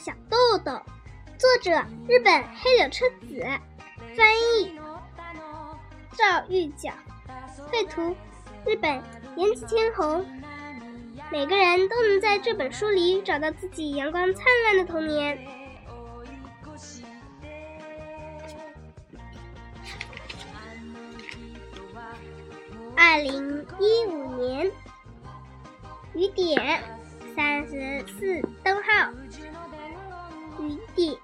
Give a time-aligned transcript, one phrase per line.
[0.00, 0.80] 小豆豆，
[1.36, 3.46] 作者：日本黑柳彻子，
[4.16, 4.80] 翻译：
[6.16, 6.90] 赵玉角，
[7.70, 8.16] 绘图：
[8.64, 9.02] 日本
[9.36, 10.24] 岩崎千红。
[11.30, 15.38] 每个人都能在这本书里找到自己阳光灿烂的童年。
[22.96, 24.72] 二零一五年，
[26.14, 26.82] 雨点
[27.36, 29.10] 三十四灯号，
[30.70, 31.16] 雨点。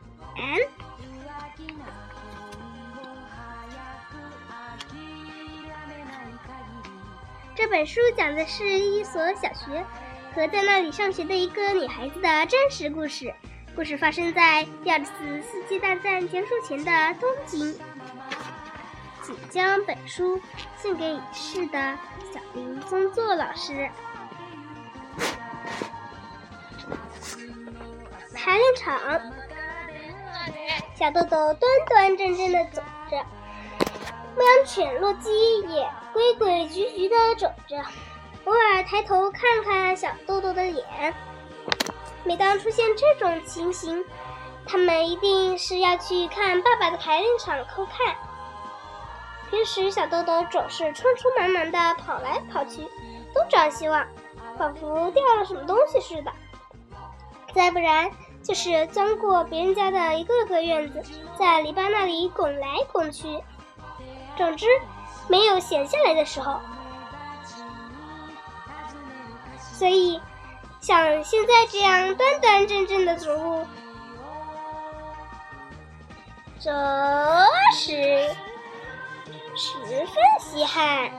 [7.54, 9.84] 这本书讲的是一所小学
[10.34, 13.32] 和在那里上学的一个女孩子的真实故事。
[13.74, 17.78] 故事发生在第二次世界大战结束前的东京。
[19.22, 20.40] 请将本书
[20.76, 21.98] 献给已逝的
[22.32, 23.90] 小林宗作老师。
[28.46, 28.96] 排练场，
[30.94, 32.80] 小豆豆端端正正的走
[33.10, 33.16] 着。
[34.36, 37.76] 牧羊犬洛基也规规矩矩地走着，
[38.44, 41.12] 偶尔抬头看看小豆豆的脸。
[42.22, 44.04] 每当出现这种情形，
[44.64, 48.14] 他们一定是要去看爸爸的排练场偷看。
[49.50, 52.76] 平时小豆豆总是匆匆忙忙地跑来跑去，
[53.34, 54.06] 东张西望，
[54.56, 56.30] 仿佛掉了什么东西似的；
[57.52, 58.08] 再不然
[58.46, 61.02] 就是钻过别人家的一个个院子，
[61.36, 63.42] 在篱笆那里拱来拱去。
[64.36, 64.66] 总之，
[65.26, 66.60] 没有闲下来的时候，
[69.58, 70.20] 所以
[70.80, 73.66] 像现在这样端端正正的走路，
[76.60, 76.70] 着
[77.72, 77.92] 实
[79.56, 80.08] 十分
[80.38, 81.10] 稀罕。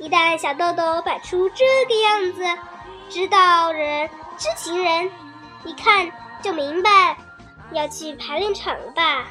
[0.00, 2.42] 一旦小豆豆摆出这个样子，
[3.08, 5.10] 知道人、知情人
[5.64, 6.10] 一看
[6.42, 7.16] 就明白
[7.72, 9.28] 要去排练场了吧。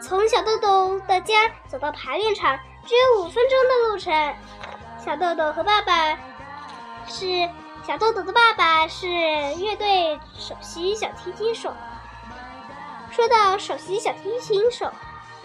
[0.00, 1.34] 从小豆豆的家
[1.68, 4.34] 走到排练场只有五分钟的路程。
[5.04, 6.18] 小豆豆和爸爸
[7.06, 7.48] 是
[7.86, 11.74] 小豆豆的爸爸是乐队首席小提琴手。
[13.10, 14.92] 说到首席小提琴手，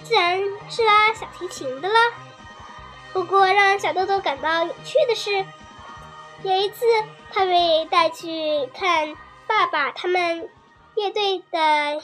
[0.03, 1.99] 自然是拉小提琴的啦。
[3.13, 5.45] 不过让小豆豆感到有趣的是，
[6.43, 6.85] 有一次
[7.31, 9.15] 他被带去看
[9.55, 10.49] 爸爸他们
[10.95, 12.03] 乐队的。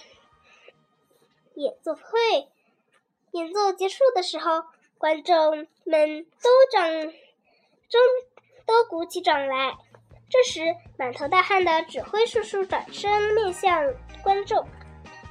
[1.56, 2.48] 演奏会
[3.32, 4.64] 演奏结束的时候，
[5.00, 6.90] 观众们都掌
[7.90, 8.00] 中
[8.68, 9.76] 都鼓起掌来。
[10.30, 14.66] 这时，满头大汗的指挥叔叔转身面向观众，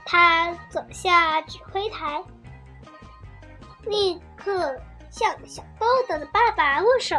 [0.05, 2.25] 他走下指挥台，
[3.85, 4.77] 立刻
[5.09, 7.15] 向小豆豆的爸爸握手。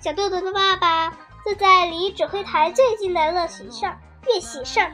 [0.00, 1.10] 小豆豆的爸爸
[1.44, 4.90] 坐在离指挥台最近的乐席上，乐席上。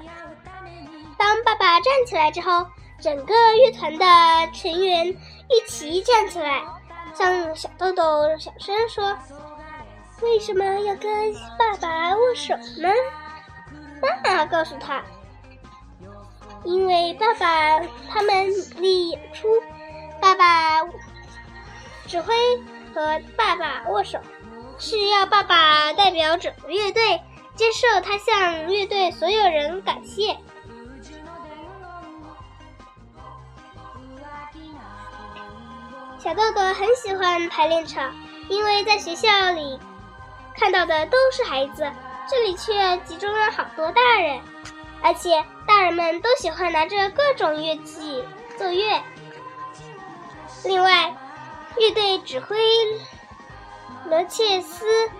[1.18, 2.66] 当爸爸站起来之后。
[3.02, 4.04] 整个乐团的
[4.52, 6.62] 成员一起站起来，
[7.14, 9.16] 向小豆豆小声说
[10.20, 12.90] ：“为什么要跟爸爸握手呢？”
[14.02, 15.02] 妈妈告诉他
[16.62, 17.80] ：“因为爸爸
[18.10, 19.48] 他们努力演出，
[20.20, 20.82] 爸爸
[22.06, 22.34] 指挥
[22.94, 24.18] 和爸爸握手，
[24.78, 27.18] 是要爸爸代表整个乐队
[27.60, 30.34] 接受他向乐队所有人感谢。”
[36.18, 38.14] 小豆豆很喜欢排练场，
[38.48, 39.78] 因为在学校里
[40.56, 41.92] 看到的都是孩子，
[42.30, 44.40] 这里却集中了好多大人，
[45.02, 48.24] 而且大人们都喜欢拿着各种乐器
[48.56, 49.02] 奏乐。
[50.64, 51.14] 另外，
[51.76, 52.56] 乐队指挥
[54.06, 55.10] 罗切斯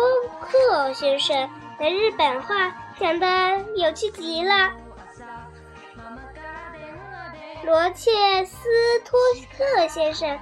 [0.00, 3.26] 托克先生的日本话讲的
[3.76, 4.72] 有趣极了。
[7.64, 8.10] 罗切
[8.46, 8.66] 斯
[9.04, 9.20] 托
[9.58, 10.38] 克先生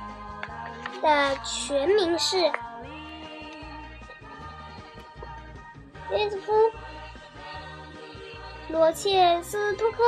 [1.02, 2.38] 的全名是
[6.10, 6.52] 约瑟夫·
[8.68, 9.98] 罗切斯托克，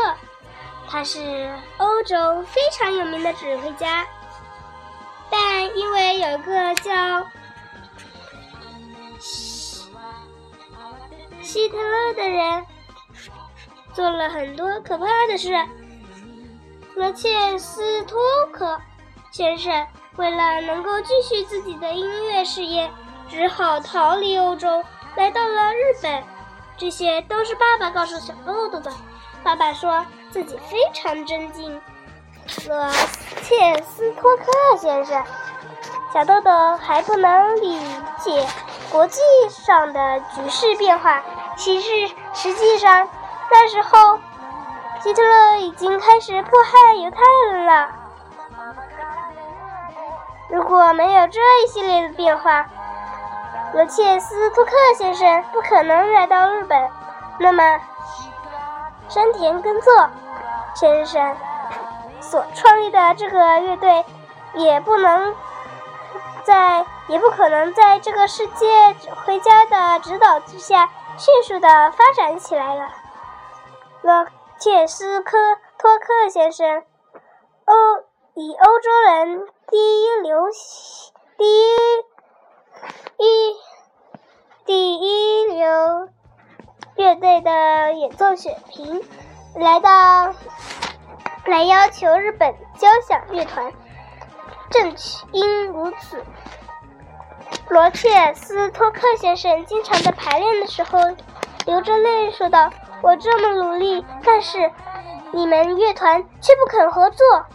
[0.89, 4.07] 他是欧洲非常有名的指挥家，
[5.29, 7.27] 但因为有一个叫
[9.21, 9.91] 希
[11.43, 12.67] 希特勒的人，
[13.93, 15.55] 做了很多可怕的事。
[16.95, 18.19] 罗切斯托
[18.53, 18.81] 克
[19.31, 19.87] 先生
[20.17, 22.91] 为了能够继续自己的音乐事业，
[23.29, 24.85] 只好逃离欧洲，
[25.17, 26.23] 来到了日本。
[26.77, 28.91] 这些都是爸爸告诉小豆豆的。
[29.43, 31.81] 爸爸说自己非常尊敬
[32.69, 32.91] 罗
[33.43, 34.45] 切斯托克
[34.79, 35.25] 先生。
[36.13, 37.79] 小豆豆还不能理
[38.19, 38.47] 解
[38.91, 41.23] 国际上的局势变化，
[41.57, 43.09] 其实实际上
[43.51, 44.19] 那时候。
[45.03, 47.89] 希特勒已经开始迫害犹太人了。
[50.51, 52.67] 如果没有这一系列的变化，
[53.73, 56.91] 罗切斯托克先生不可能来到日本。
[57.39, 57.81] 那么，
[59.09, 60.11] 山田耕作
[60.75, 61.35] 先生
[62.21, 64.05] 所创立的这个乐队
[64.53, 65.35] 也不能
[66.45, 72.89] 在，也不可能在这个世界指挥家的指导之下迅速的发展起来了。
[74.01, 74.27] 罗。
[74.63, 75.39] 切斯科
[75.79, 76.85] 托克先生，
[77.65, 77.75] 欧
[78.35, 80.37] 以欧洲人第一流
[81.39, 81.77] 第一
[83.17, 83.57] 一
[84.67, 86.11] 第一流
[86.97, 89.03] 乐队的演奏水平，
[89.55, 90.35] 来到
[91.47, 93.73] 来要求日本交响乐团，
[94.69, 94.95] 正
[95.33, 96.23] 因如此，
[97.71, 100.99] 罗切斯托克先生经常在排练的时候
[101.67, 102.71] 流着泪说道。
[103.03, 104.71] 我这么努力，但是
[105.33, 107.47] 你们乐团却不肯合作。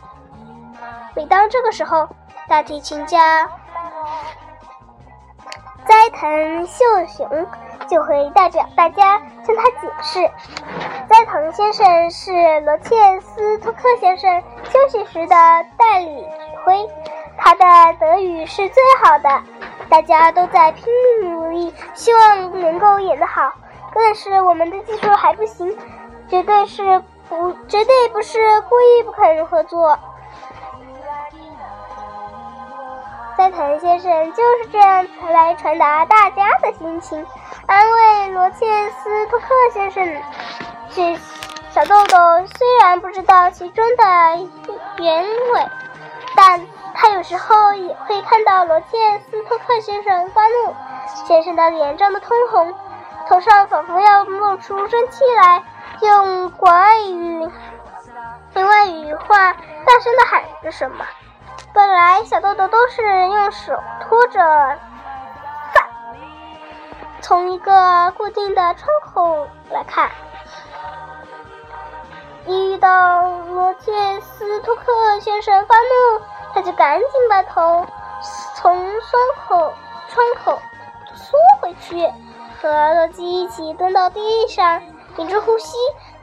[1.15, 2.09] 每当这个时候，
[2.47, 3.47] 大提琴家
[5.85, 7.47] 斋藤秀雄
[7.87, 10.19] 就会代表大家向他解释。
[11.07, 15.35] 斋藤先生是罗切斯托克先生休息时的
[15.77, 16.29] 代理指
[16.65, 16.89] 挥，
[17.37, 19.29] 他的德语是最好的。
[19.95, 20.83] 大家都在拼
[21.21, 23.49] 命努力，希望能够演得好。
[23.93, 25.73] 但是我们的技术还不行，
[26.27, 28.37] 绝对是不，绝对不是
[28.67, 29.97] 故意不肯合作。
[33.37, 37.25] 斋藤先生就是这样来传达大家的心情，
[37.65, 40.21] 安慰罗切斯托克先生。
[40.89, 41.17] 这
[41.71, 42.17] 小豆豆
[42.57, 44.03] 虽然不知道其中的
[44.97, 45.67] 原委，
[46.35, 46.64] 但
[47.25, 50.75] 时候也会看到罗切斯托克先生发怒，
[51.25, 52.71] 先生的脸涨得通红。
[53.27, 55.63] 头上仿佛要冒出蒸汽来，
[56.01, 57.51] 用国外语、
[58.53, 61.03] 用外语话大声的喊着什么。
[61.73, 64.39] 本来小豆豆都是用手托着
[65.73, 65.83] 饭，
[67.21, 70.11] 从一个固定的窗口来看。
[72.45, 76.21] 一遇到罗切斯托克先生发怒，
[76.55, 77.85] 他就赶紧把头
[78.55, 79.73] 从窗口
[80.07, 80.59] 窗口
[81.13, 82.11] 缩回去。
[82.61, 84.81] 和洛基一起蹲到地上，
[85.15, 85.75] 屏住呼吸，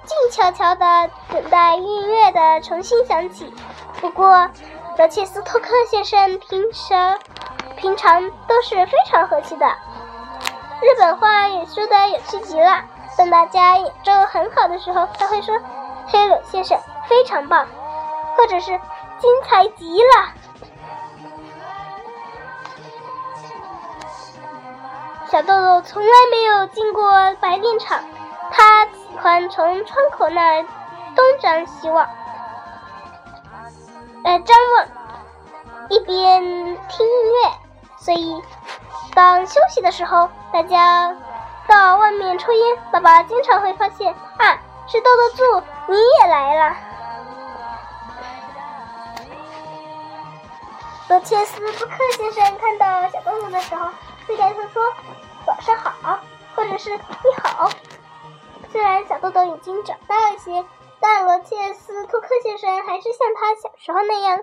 [0.04, 3.54] 静悄悄地等待音乐的重新响起。
[4.00, 4.48] 不过，
[4.96, 6.94] 罗切斯托克先生平时
[7.76, 9.66] 平常都是非常和气的，
[10.80, 12.82] 日本话也说得有趣极了。
[13.16, 15.56] 当大家演奏很好的时候，他会说
[16.08, 16.76] ：“黑柳先生
[17.06, 17.68] 非常棒，
[18.36, 18.80] 或者是
[19.22, 20.34] 精彩极了。”
[25.32, 28.04] 小豆豆从来没有进过白练场，
[28.50, 30.62] 他喜欢从窗口那儿
[31.16, 32.06] 东张西望，
[34.24, 34.86] 呃，张望，
[35.88, 37.50] 一边听音乐。
[37.96, 38.42] 所以，
[39.14, 41.16] 当休息的时候，大家
[41.66, 46.76] 到外面抽烟，爸爸经常会发现啊，是豆豆猪，你也来了。
[51.12, 53.86] 罗切斯托克先生看到小豆豆的时候。
[54.26, 54.82] 会抬头说
[55.44, 56.20] “早上好”
[56.56, 56.98] 或者是“你
[57.42, 57.68] 好”。
[58.72, 60.64] 虽然小豆豆已经长大一些，
[61.00, 64.40] 但罗切斯托克先生还是像他小时候那样，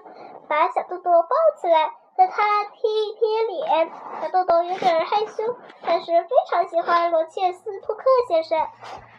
[0.47, 3.91] 把小豆豆抱起来，和他贴一贴脸。
[4.21, 8.67] 小豆豆有点害羞，但是非常喜欢罗切斯托克先生。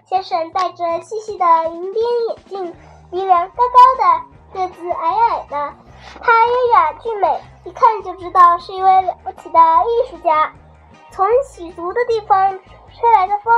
[0.04, 2.76] 先生戴着细细的银边眼镜，
[3.10, 5.74] 鼻梁高高的，个子矮矮的。
[6.22, 10.52] 他优雅俊美，一看就知道是一位了不起的艺术家。
[11.10, 13.52] 从起足的地方吹来的风，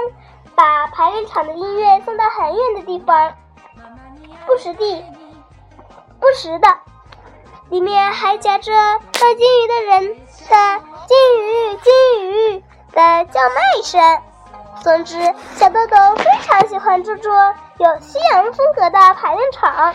[0.55, 3.35] 把排练场的音乐送到很远的地方。
[4.47, 5.05] 不时地，
[6.19, 6.69] 不时的，
[7.69, 14.23] 里面还夹着卖金鱼的人的“金鱼，金鱼”的叫卖声。
[14.83, 15.17] 总之，
[15.55, 17.33] 小豆豆非常喜欢这座
[17.79, 19.95] 有西洋风格的排练场。